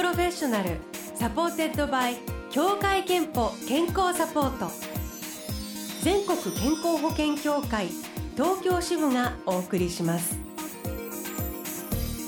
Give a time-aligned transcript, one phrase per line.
[0.00, 0.78] Professional
[1.14, 2.16] supported by
[2.50, 4.70] 協会けんぽ健康サポート。
[6.02, 7.88] 全国健康保険協会
[8.34, 10.38] 東京支部がお送りします。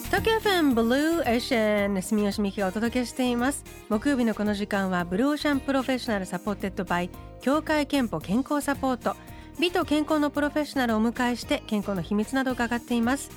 [0.08, 3.64] 東京 FM Blue Ocean 住吉美紀がお届けしています。
[3.88, 9.16] 木曜日のこの時間は Blue Ocean Professional supported by 協会けんぽ健康サポート。
[9.58, 13.30] 美と健康のプロフェッショナルをお迎えして健康の秘密などを伺っています。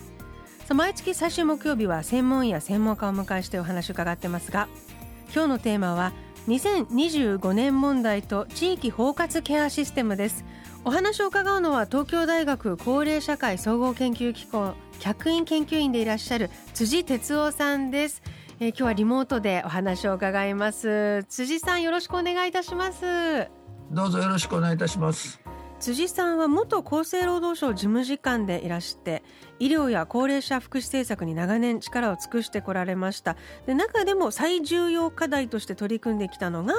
[0.65, 4.67] さあ毎月最終木曜日は専門医や専門家をお迎えしてお話を伺ってますが
[5.31, 6.11] 今日のテーマは
[6.47, 10.43] 2025年問題と地域包括ケアシステムです。
[10.83, 18.21] お話を伺うのは東京大学高齢社会総合研究機構客員研究員でいらっしゃる辻哲夫さんです、
[18.59, 21.23] えー、今日はリモートでお話を伺います。
[21.25, 23.49] 辻さんよろしくお願いいたします。
[23.91, 25.39] どうぞよろしくお願いいたします。
[25.79, 29.23] 辻さんは元厚生労働省事務次官でいらして
[29.59, 33.35] 医療や高齢者福祉政策に長年力を尽くしてこられました。
[33.65, 36.73] で中でも最重要課題として取り組んできたのが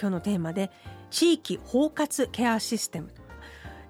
[0.00, 0.70] 今日のテーマで
[1.10, 3.10] 地域包括ケアシステム。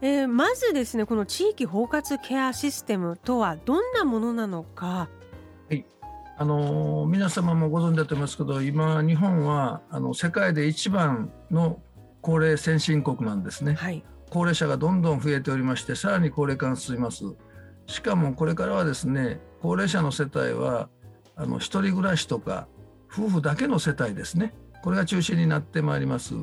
[0.03, 5.09] えー、まずですねこの地域包括ケアシステムとはどんなものなのか。
[5.69, 5.84] はい。
[6.39, 11.81] あのー、皆様もご存知だと思いますけど今日本はあの世界で一番の
[12.21, 17.24] 高齢先進国なんですね、はい、高齢者がどんどん増えておりましてさらに高齢化が進みます。
[17.86, 20.88] しかもこれからはですね高齢者の世帯は
[21.36, 22.66] あの一人暮らしとか
[23.12, 24.54] 夫婦だけの世帯ですね。
[24.82, 26.34] これが中心になってまいります。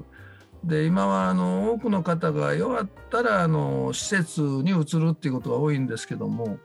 [0.64, 6.58] で今はあの多くの方が弱ったらあの施設に移るっていうことが多いんですけども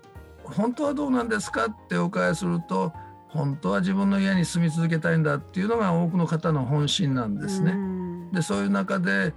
[0.44, 2.92] 本当はどうなんですかってお伺いすると
[3.28, 7.76] 本当は自分の家に住み続けたいんだっていうのが多くの方の本心なんですね。
[8.32, 9.34] でそういう中で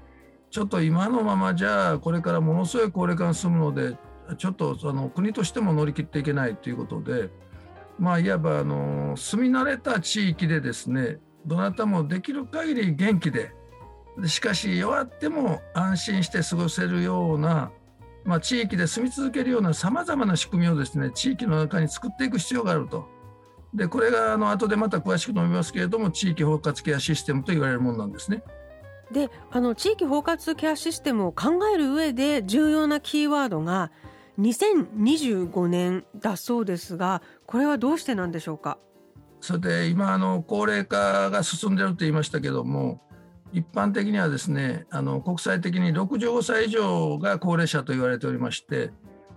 [0.52, 3.98] ちょっと今のままじゃこれからものすごい高齢化が進むので
[4.38, 7.30] ちょっとその国としても乗り切っていけないということで
[7.98, 13.54] まあいわばあの住み慣れた地域でですねどなたもできる限り元気で
[14.26, 17.72] しかし弱っても安心して過ごせるような、
[18.26, 23.08] まあ、地域で住み続けるようなさまざまな仕組みをですね地域の中に作っていく必要があると。
[23.74, 28.44] でこれがあの後でまた詳しく述べますけれども地域包括ケアシステムと言われるものなんですね。
[29.12, 33.92] であの地域包括ケアシステムを考える上で重要なキーワードが
[34.40, 38.78] 2025年だそうですがこれはどうしてなんでしょうか？
[39.42, 43.02] それで今あの高齢化が進んでると言いましたけども
[43.52, 48.92] 一般的にはですねあの国際的に65歳以上が高齢者と言われておりまして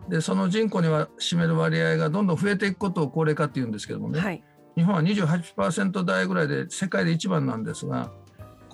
[0.08, 4.44] でその人口には占める割合がどんどん増えていくことを高齢化っていうんですけどもね、はい、
[4.76, 8.12] 日本は28%台ぐらいで世界で一番なんですが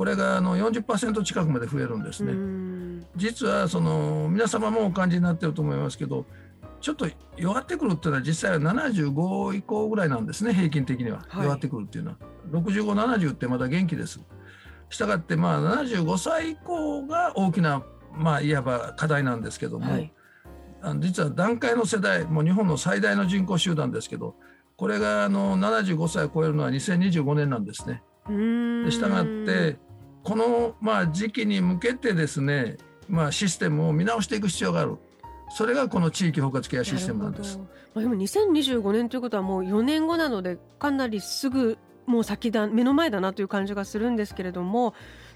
[0.01, 2.33] これがあの40%近くまで増えるんですね。
[3.17, 6.25] 実はその皆様もお感じになってると思いますけど
[6.81, 7.07] ちょっと
[7.37, 12.17] 弱ってくるっていうのは実際は75以降ぐらいなんですね平均的には、弱ってくるっていうのは
[12.51, 14.21] 6570ってまだ元気です。
[14.89, 17.83] したがってまあ75歳以降が大きな
[18.15, 20.11] まあいわば課題なんですけども、はい、
[20.81, 24.35] あの実は団塊の世代もう日本の最大の人口集団ですけど
[24.79, 28.03] これがあの75歳を超えるのは2025年なんですね。
[28.27, 29.90] でしたがって
[30.23, 32.77] このまあ時期に向けてですね、
[33.09, 34.97] まあ、システムを見直していく必要がある。
[35.53, 37.59] それがこの地域包括ケアシステムなんです。
[37.59, 37.65] ま
[37.97, 41.77] あ、でも2025年ということはもう4年後なのでかなりすぐ
[42.07, 44.95] もう先だ目の前だなという感じがするんですけれども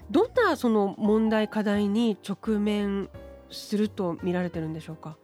[0.09, 3.09] どんなその問題課題に直面
[3.49, 5.17] すると見られてるんでしょうか？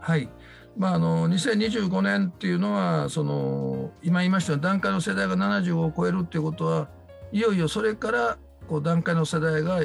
[0.00, 0.28] はい
[0.76, 6.88] まあ、あの2025年っていうのはその今言いました段階の世代が70を超えるっていうことは
[7.32, 8.38] いよいよそれから
[8.68, 9.80] こう段階の世代が、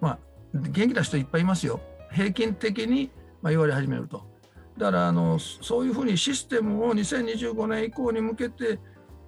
[0.00, 0.18] まあ、
[0.54, 1.80] 元気な人いっぱいいますよ
[2.12, 3.10] 平均的に
[3.40, 4.30] まあ言われ始めると。
[4.78, 8.78] だからあのそういうふうにシステムを2025年以降に向けて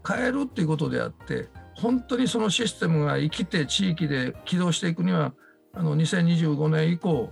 [0.06, 5.34] 変えるっていうことであって本当にそのシステムが生きて地域で起動していくには
[5.75, 7.31] あの2025年以降、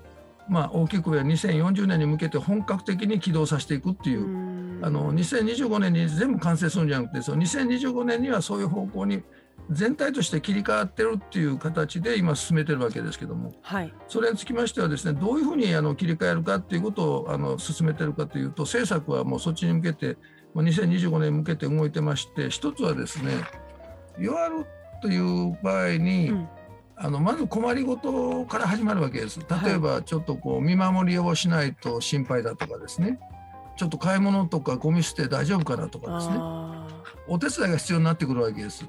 [0.48, 9.22] まあ、大きくは2040年に向けて本格的に起動させていくっていうあの2025年に全部完成するんじゃなくてその2025年にはそういう方向に
[9.72, 20.16] 全体として切り替わってるっていう形で今進めてるわけですけども、はい、それにつきましてはですねどういうふうにあの切り替えるかっていうことをあの進めてるかというと政策はもうそっちに向けて
[20.54, 23.32] 2025年に向けて動いてまして一つはですね
[24.18, 24.66] 弱る
[25.00, 26.48] という場合に、うん、
[26.96, 29.40] あのまず困りごとから始まるわけです。
[29.64, 33.18] 例えばちょっとこう見守りをしないと心配だとかですね。
[33.76, 36.36] ちょっと買い物とかゴミ捨て大丈夫かなとかですね。
[37.26, 38.84] お手伝いが必要になってくるわけです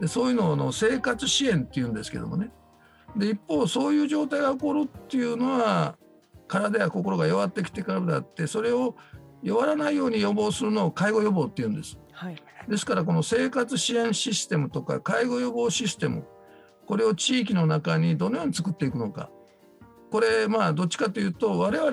[0.00, 2.50] でそういうのの生活支援っていうんですけどもね。
[3.16, 5.96] で一方そういう状態が起こるっていうのは
[6.46, 8.96] 体や心が弱ってきてからであってそれを
[9.42, 11.98] 弱らないように予防するのを介護予防っていうんです。
[12.12, 16.24] はい、ですからこの生活支援システムとか介護予防システム
[16.86, 19.30] これを地域の中にどのように作っていくのか。
[20.10, 21.90] これまあどっちかというと我々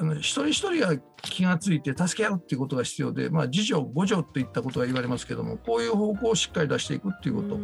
[0.00, 7.58] あの一人一人が気が付いて助け合うっていうことが必要で、まあ、自助互助といったことが言われますけどもこういう方向をしっかり出していくっていうこと。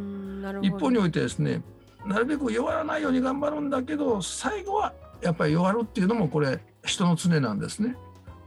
[0.60, 1.62] 一方においてですね
[2.04, 4.92] なるべく弱らないように頑張るんだけど最後は
[5.22, 7.96] やっぱり弱るっていうのもこれ人の常なんですね。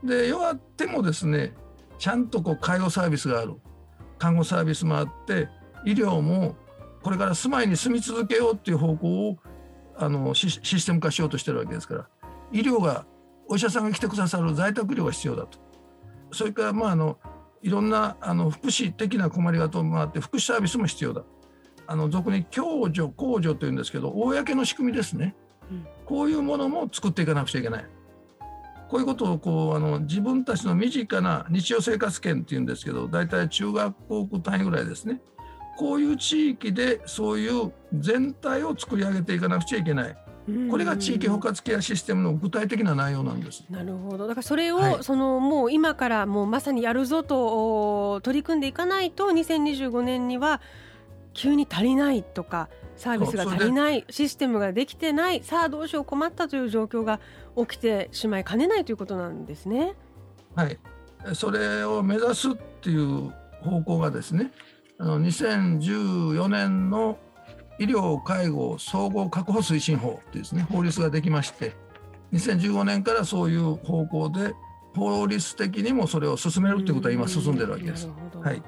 [0.04, 1.54] で弱ってもですね
[1.98, 3.54] ちゃんとこう介護サービスがある。
[4.18, 5.48] 看護サービスもあって
[5.84, 6.56] 医療も
[7.02, 9.38] これから住まいに住み続けようっていう方向を
[9.96, 12.08] あのシステム化しようとしてるわけですから
[12.52, 13.06] 医療が
[13.48, 15.58] お医者さんが来てくださる在宅医療が必要だと。
[16.32, 17.18] それからまああの
[17.62, 21.22] いろんなあの福祉的な困りがともあって福祉サービスも必要だ。
[21.86, 25.34] あの俗に共助公助というんですけど公の仕組みですね、
[25.70, 27.86] うん、こういうものも作っていかなくちゃいけない。
[28.90, 35.20] こういうことをこうあの自分たちの身近な日常生活圏っていうんですけど大体中学校単位ぐらいですね。
[35.78, 40.16] こういう地域でそういう全体を作り上げていかなくちゃいけない。
[40.70, 43.64] これが地域包括ケアシステムの具体的な内容なんです。
[43.70, 44.26] なるほど。
[44.26, 50.60] だからそれを、はい、そのもう今からもうまさにやるぞと取り組んでいかないと2025年には
[51.34, 57.20] 急に足りないとかサービスが足りないシステムができてないさあどうしよう困ったという状況が
[57.56, 59.94] 起きてしまいかねないということなんですね。
[60.54, 60.78] はい。
[61.34, 64.52] それを目指すっていう方向がですね
[64.98, 67.18] あの2014年の
[67.78, 71.74] 医療介護総合確保推進法っていうですね法律ができまして
[72.32, 74.54] 2015年からそういう方向で
[74.94, 78.08] 法律的にもそれを進めるということは今進んでるわけです。
[78.42, 78.62] はい、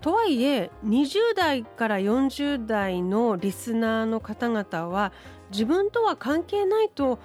[0.00, 5.12] とはいえ20代から40代のリスナーの方々は
[5.50, 7.18] 自分とは関係ないと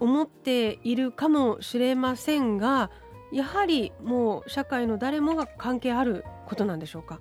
[0.00, 2.90] 思っているかもしれませんが
[3.32, 7.20] やはりもう社会の誰もが関係あることなんでしょうか？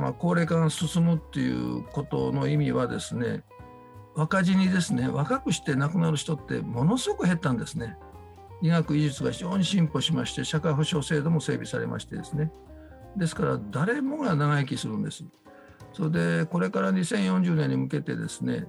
[0.00, 3.42] まあ、高齢化が進むっていうことの意味はですね
[4.14, 7.96] 若死にですね若くして亡くなる人ってものすごく減ったんですね。
[8.62, 12.50] 医学技術が非常に進歩しまして社会保障制度も整備されましてですね。
[13.16, 15.24] ですから誰もが長生きするんです。
[15.92, 18.66] それでこれから2040年に向けてですね、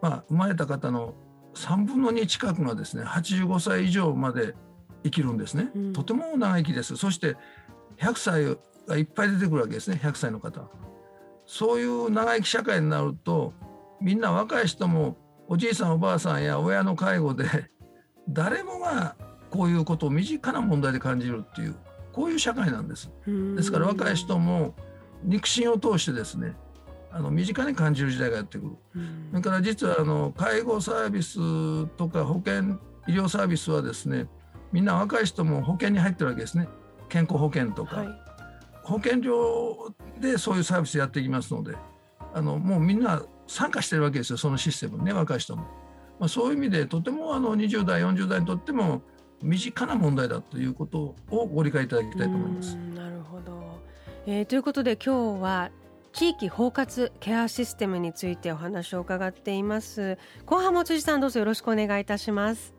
[0.00, 1.14] まあ、生まれた方の
[1.54, 4.54] 3分の2近くがですね85歳以上まで
[5.04, 6.96] 生きるんですね、うん、とても長生きです。
[6.96, 7.36] そして
[7.98, 10.68] 100歳がいっぱい出てくるわけですね100歳の方。
[11.44, 13.52] そういう長生き社会になると
[14.00, 15.16] みんな若い人も
[15.48, 17.44] おじいさんおばあさんや親の介護で
[18.28, 19.16] 誰もが
[19.50, 21.76] こういうことを身近な問題で感じるっていう
[22.12, 23.10] こういう社会なんです。
[23.26, 24.74] ですから若い人も
[25.24, 26.56] 肉親を通してですね
[27.10, 28.72] あの身近に感じる時代がやってくる。
[29.30, 34.28] それから実はあの介護サービスとか保険医療サービスはですね
[34.72, 36.68] みんな若い人も保険に入ってるわけですね。
[37.08, 38.08] 健康保険とか、はい、
[38.84, 41.74] 保険料でそういうサービスやっていきますので
[42.34, 45.62] あのもうみんな参加してるわけですよそのシステムね若い人も。
[46.18, 49.02] まあ、そういう意味でとてもあの20代40代にとっても
[49.42, 52.76] 身近な問題だということをご理解いただきたいと思います。
[52.76, 53.80] なるほど、
[54.26, 55.70] えー、ということで今日は
[56.12, 62.74] 地域包括ケアシステムについてお話を伺っています後半も辻さんどうぞよろしくお願いいたします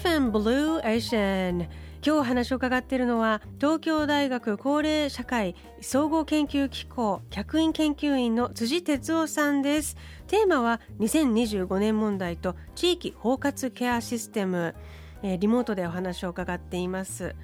[0.00, 1.68] 東京フェンブルーエーシャン今
[2.02, 9.98] 日お話を伺っているのは東京大学高齢社会総合研究機構客員研究員の辻哲夫さんです。
[10.26, 14.74] テーマは2025年問題と地域包括ケアシステム、
[15.22, 17.34] えリモートでお話を伺っています。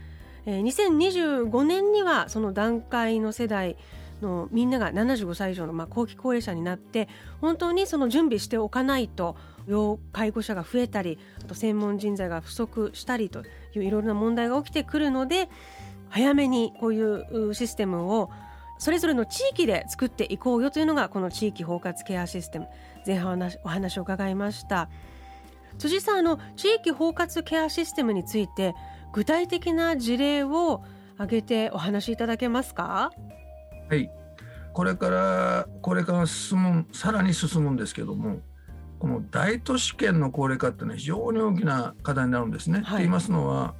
[0.46, 3.76] 2025年にはその段階の世代
[4.22, 7.08] のみんなが75歳以上のまあ後期高齢者になって
[7.42, 9.36] 本当にその準備しておかないと
[9.66, 13.42] 要介護者が増えたりあと専門人材が不足したりと
[13.74, 15.48] いういろいろな問題が起きてくるので
[16.08, 18.30] 早めにこういうシステムを
[18.78, 22.68] それぞれの地域で作っていこうよというのがこの地域包括ケアシステム。
[23.06, 24.90] 前半お話を伺いました。
[25.78, 28.74] 辻さんの地域包括ケアシステムについて
[29.12, 30.82] 具体的な事例を
[31.14, 33.10] 挙げてお話しいただけますか？
[33.88, 34.10] はい。
[34.74, 38.40] これからこれから進むさらに進むんですけども
[38.98, 42.80] この大都市圏の高齢化っていうのは非常に大きな課題になるんですね。
[42.80, 43.74] はい、と言いますのは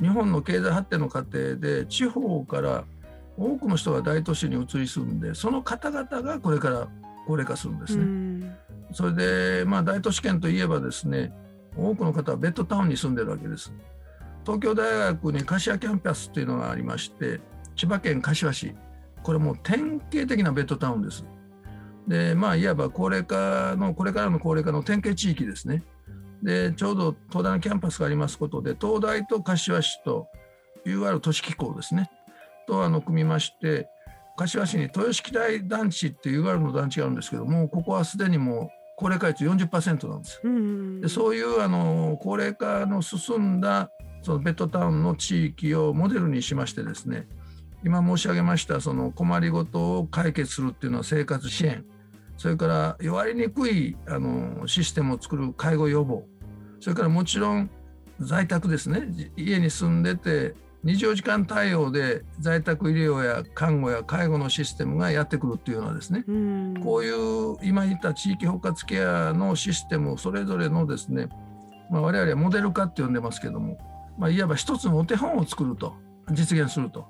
[0.00, 2.84] 日本の経済発展の過程で地方から
[3.36, 6.88] 多くの人が大都市に移り住んでその方々がこれから
[7.26, 8.58] 高齢化するんですね。
[8.92, 9.12] それ
[9.60, 11.32] でまあ大都市圏といえばですね
[11.76, 13.72] 多くの方はベッドタウンに住んでるわけです。
[14.44, 17.40] 東京大学に柏キャンパスというのがありまして
[17.76, 18.74] 千葉県柏市
[19.22, 21.24] これも典型的なベッドタウンです。
[22.08, 25.82] でまあいわば高齢化のこれからの高齢化の典型地域ですね。
[26.42, 30.26] でちょうど東大のキャンパスがありますことで東大と柏市と
[30.84, 32.10] UR 都市機構ですね
[32.66, 33.88] とあの組みまして
[34.36, 40.40] 柏市に豊敷台団地っていう UR の団地があるんですけどもここはすでにもう高齢化率40%なんです。
[41.00, 43.90] でそういうあの高齢化の進んだ
[44.22, 47.26] そのベッドタウンの地域をモデルにしましてですね
[47.84, 51.84] 今申し上げましたその困りごとを解決するっていうのは生活支援
[52.42, 56.26] それから弱りにくいあのシステムを作る介護予防。
[56.80, 57.70] それからもちろん
[58.18, 59.30] 在宅ですね。
[59.36, 66.24] 家に住んでて24時間対応で在宅医療や看護や介護のシステムがやってくるっていうのはですね、
[66.82, 71.28] こういう今言った地域包括ケアのシステムそれぞれのですね、
[71.92, 73.78] まあ、我々はモデル化って呼んでますけども、
[74.18, 75.94] まあ、いわば一つのお手本を作ると
[76.32, 77.06] 実現すると、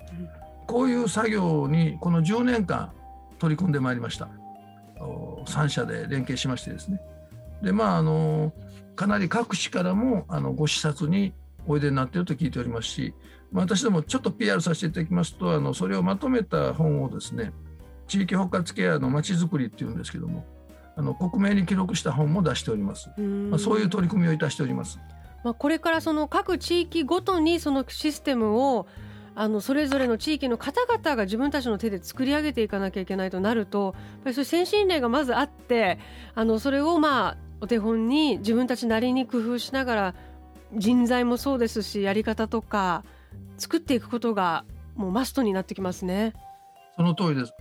[0.66, 2.92] こういう作業にこの10年間
[3.38, 4.28] 取り組んでまいりました
[5.46, 7.00] 3社で連携しましてですね。
[7.62, 8.52] でまああの
[8.96, 11.32] かなり各市からもあのご視察に
[11.66, 13.14] おいでになっていると聞いておりますし、
[13.52, 17.52] まあ、私どもちょっと PR させていただきますとあのそれをまとめた本をですね
[18.08, 20.44] 地域包括ケアのまちづくりっていうんですけども
[20.96, 24.98] あの克明に記録した本も出しております、まあ、そういう取り組みをいたしております。
[25.42, 28.86] まあ、これからその各地域ごとにそのシステムを
[29.34, 35.98] あのそれぞれの地域の方々が自分たちの手で作り上げていかなきゃいけないとなるとやっぱりそういう先進例がまずあって
[36.34, 40.14] あのそれをまあお手本に自分たちなりに工夫しながら
[40.74, 43.04] 人材もそうですしやり方とか
[43.56, 46.34] 作っていくことがもうマストになってきますね。
[46.96, 47.54] その通りです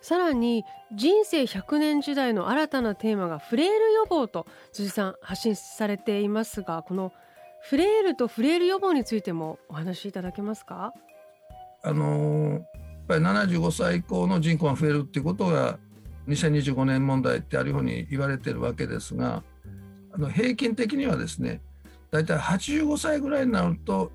[0.00, 7.12] さらに人生100年時代の新たなテーマがフレイル予防と辻さん発信されていますがこの
[7.68, 10.92] フレイルとフレイル予防についてもお話しいただけますか？
[11.84, 12.62] あのやっ
[13.08, 15.78] ぱり75歳以降の人口が増えるっていうことが
[16.28, 19.42] 2025年問題ってあるように言われてるわけですが
[20.12, 21.60] あの平均的にはですね
[22.10, 24.12] 大体85歳ぐらいになると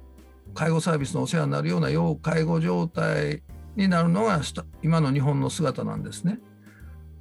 [0.54, 3.44] 介護サービスのお世話になるような要介護状態
[3.76, 4.42] になるのが
[4.82, 6.40] 今の日本の姿なんですね。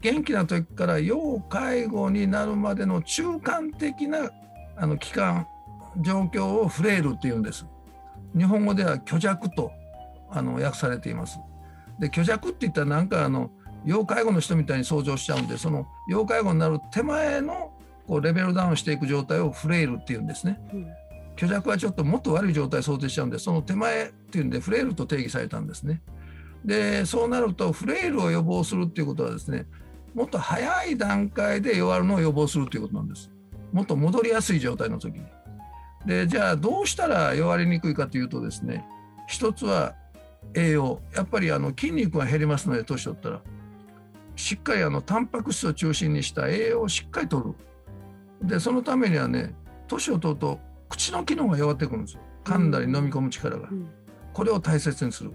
[0.01, 4.31] 元気な時から要介護になるまでの中間的な
[4.77, 5.49] あの期間
[6.01, 7.67] 状況をフレイルっていうんです。
[8.37, 9.73] 日本語では虚弱と
[10.31, 11.39] あの訳されています。
[11.99, 13.51] で虚弱って言ったらなんかあの
[13.85, 17.73] 要介護の人みたいに想像しちゃうんでその要介護になる手前の
[18.07, 20.61] こうレベルダウンしていく状態をフレイルっていうんですね。
[20.73, 20.87] うん
[21.39, 26.01] 虚弱はちょっともっと悪い状態を想定しちゃうんでその手前っていうんでフレイルと定義されたんですね。
[26.65, 29.67] でそうなるとフレイルを予防するっていうことはですね
[30.15, 33.31] もっと早い段階で弱るのを予防するということなんです。
[33.73, 35.27] もっと戻りやすい状態の時に。
[36.07, 38.85] でじゃあどうしたら弱りにくいかというとですね
[39.27, 39.95] 一つは
[40.55, 41.01] 栄養。
[41.15, 43.43] やっぱりあの筋肉が減りますので年取ったら。
[44.37, 47.55] しっかりあのタンパク質を中心にした栄養をしっかりとる。
[48.49, 49.55] でそのためにはね
[49.89, 52.21] 年を取ると口の機能が弱ってくるんですよ。
[52.45, 53.69] 噛んだり飲み込む力が、
[54.33, 55.33] これを大切にする。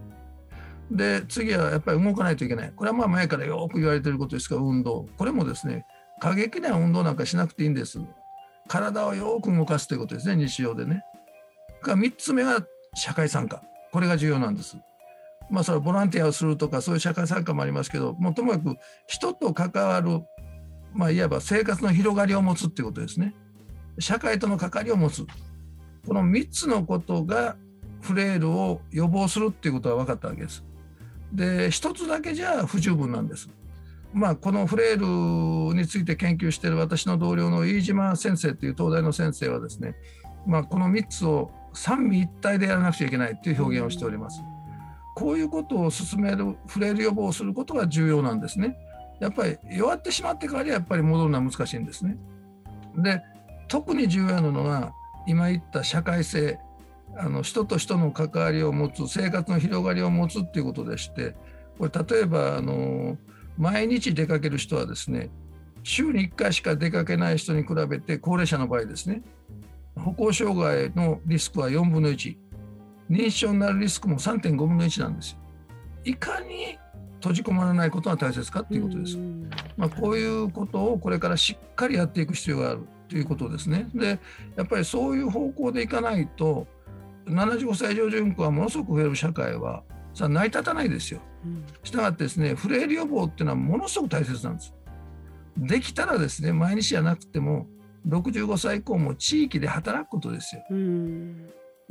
[0.89, 2.71] で次はやっぱり動かないといけない。
[2.75, 5.07] これはまあ前からよく言われてることですが運動。
[5.17, 5.85] これもですね
[6.21, 7.99] 過激な運動なんかしなくていいんです
[8.71, 11.03] 体をよく動かすということですね日常でね。
[11.83, 13.61] が3つ目が社会参加。
[13.91, 14.77] これが重要なんです。
[15.49, 20.21] まあそれはボランティアをするとかそういう社会参加もありますけどもともかく人と関わる
[20.93, 23.35] まあいわば生活の広がりを持つっていうことですね。
[23.99, 25.25] 社会との関わりを持つ。
[26.07, 27.57] この3つのことが
[27.99, 30.63] フレイルを予防するっていうことは分かったわけです。
[31.33, 33.49] で1つだけじゃ不十分なんです。
[34.13, 39.96] まあ、このフレイルについて研究している私の同僚の飯島先生という東大の先生はですね、
[40.46, 44.41] まあ、この3つを三位一体でやらなくちゃいけないという表現をしております。
[45.15, 48.77] こういうことを進めるフレイル予防をすることが重要なんですね。
[49.20, 52.18] やっぱり弱ってしまってからやっぱり戻るのは難しいんですね。
[52.98, 53.22] で
[53.68, 54.94] 特に重要なのが
[55.27, 56.60] 今言った社会性
[57.18, 61.36] あの人と人の関わりを持つ生活の広がりを持つっていうことでして
[61.77, 63.18] これ例えばあの
[63.62, 65.30] 毎日出かける人はですね
[65.84, 69.22] 週に1回しか出かけない人に比べて高齢者の場合ですね
[69.96, 72.36] 歩行障害のリスクは4分の1
[73.12, 75.38] 認知症になるリスクも3.5分の1なんですよ。
[76.06, 76.80] いかに
[77.15, 79.18] 閉じ込まらないことが大切かっていうことです。
[79.77, 83.89] まあ、こういうことをこれからしっかりやっていく必要があるということですね。
[83.94, 84.20] で
[84.56, 86.65] やっぱりそういう方向でいかないと
[87.27, 91.22] 75歳以上人口はものすごく増える社会はさ成り立たないですよ。
[91.84, 94.74] したがってですねフレイル予防っていうのはものすごく大切なんです。
[95.58, 97.68] できたらですね毎日じゃなくても
[98.08, 100.63] 65歳以降も地域で働くことですよ。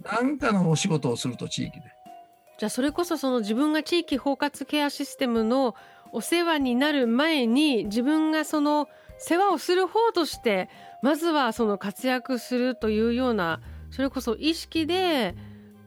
[0.02, 1.84] 何かのお仕事をすると地域で。
[2.58, 5.74] じゃあそれこそその自分が地域包括ケアシステムの
[6.12, 10.68] お世話になる前に自分がその世話をする方として
[11.02, 13.60] まずはその活躍するというような
[13.90, 15.34] それこそ意識で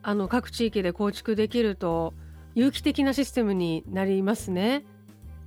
[0.02, 2.13] あの各地域で構築できると
[2.55, 4.86] 有機的なシステムになりますね。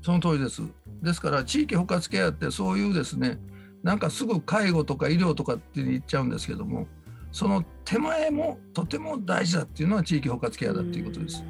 [0.02, 0.62] その通りです。
[1.02, 3.38] ですから地域包括ケアってそういうですね
[3.82, 6.86] なんかすぐ介護とか医療とかって言っちゃうんですけども
[7.32, 11.44] その手前もとても大事だっていうのは地域包括ケアだっていうことです。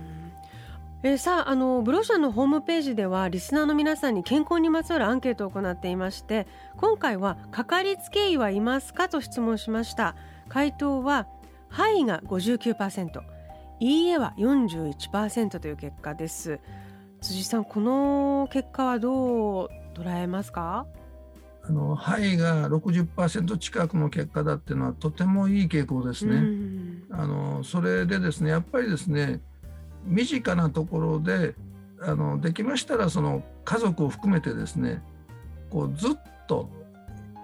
[1.02, 6.46] えー、さああのブロシャのホームページではリスナーの皆さんに健康にまつわるアンケートを行っていまして
[6.76, 10.16] 今回はかかりつけ医はいますかと質問しました
[10.48, 11.28] 回答は
[11.68, 13.35] はいが59%
[13.80, 16.58] いいえは41%という結果です
[17.20, 20.86] 辻さんこの結果はどう捉えますか？
[21.68, 26.42] あのはいが60%近くの結果だっていうのはとてもいい傾向ですね。
[27.10, 29.40] あのそれでですねやっぱりですね
[30.04, 31.54] 身近なところで
[32.00, 35.02] あのできましたらその家族を含めてですね
[35.70, 36.16] こうずっ
[36.46, 36.70] と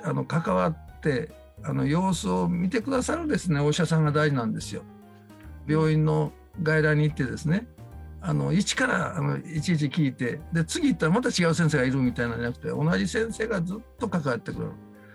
[0.04, 1.30] あの関わって
[1.64, 4.82] あの様子を見てくださるですねお医者さんが大事なんですよ。
[5.66, 7.66] 病院の外来に行ってですね
[8.20, 14.70] あの一からあのいちいち聞いてで次行ったらまた違う先生がいるみたいなんじゃなくて同じ先生がずっと関わってくる。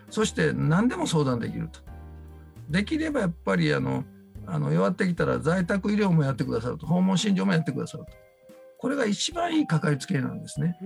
[0.10, 1.80] そして何でも相談できると。
[2.70, 4.04] できればやっぱりあの
[4.46, 6.86] あの弱ってきたら在宅医療もやってくださると。
[6.86, 8.12] 訪問診療もやってくださると。
[8.77, 10.77] これが一番いいかかりつけ医なんですね。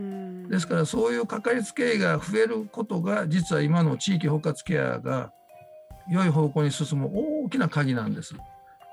[0.50, 5.32] ですからそういうかかりつけ医が増えることが実は今の地域包括ケアが
[6.10, 8.36] 良い方向に進む大きな鍵なんです。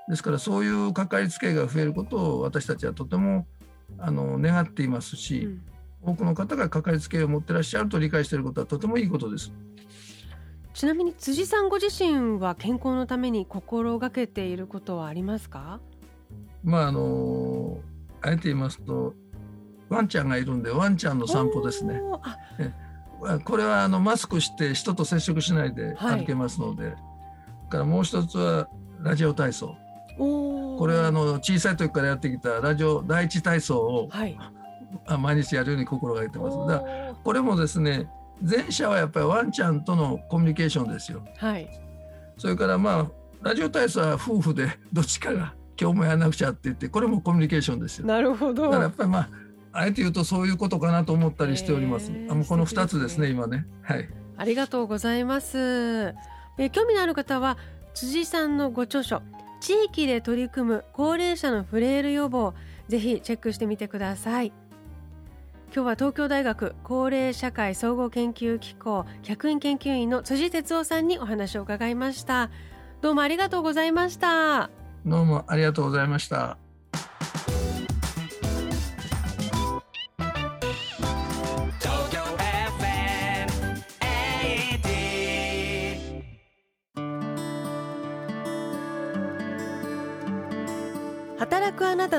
[0.09, 3.45] ですからそういうかかりつけ医が増えることを私たちはとても
[3.99, 5.61] あの願っていますし、うん、
[6.01, 9.51] 多くの方がかかりつけ医を持ってらっしゃると理解していることはとてもいいことです。
[10.73, 15.79] ちなみに辻さんご自身は健康のために心がけていることはありますか？
[16.63, 17.79] まああの
[18.21, 19.13] あえて言いますと
[19.89, 22.01] ワンちゃんがいるんでワンちゃんの散歩ですね。
[23.43, 26.95] これはあのマスクして人と接触しないで歩けますので、はい、
[27.69, 28.69] からもう一つは
[29.01, 29.75] ラジオ体操
[30.19, 34.37] これはあの小さい時からやってきたラジオ第一体操を、はい、
[35.17, 36.57] 毎日やるように心がけてます。
[36.67, 36.83] だ
[37.23, 38.09] これもですね
[38.41, 41.23] 前者はやっぱりワンちゃんとのコミュニケーションですよ。
[41.37, 41.69] はい、
[42.37, 48.07] それからまあラジオ体操は夫婦で どっちかが今日もやらなくちゃって言ってこれもコミュニケーションですよ。
[48.07, 48.63] なるほど。
[48.63, 49.29] だからやっぱりまあ
[49.71, 52.11] あえて言うとそういうことかなと思ったりしております。
[52.29, 53.65] あもうこの2つですね、ね、今ね。
[53.81, 54.09] はい。
[54.37, 56.13] ありがとうございます。
[56.57, 57.57] え興味のある方は
[57.93, 59.21] 辻さんのご著書
[59.59, 62.53] 地域で取り組む高齢者のフレイル予防
[62.87, 64.53] ぜひチェックしてみてください。
[65.71, 72.49] 今日は東京大学高齢社会総合研究機構客員研究員の辻哲夫さんにお話を伺いました。
[73.01, 74.71] どうもありがとうございました。
[75.05, 76.68] どうもありがとうございました。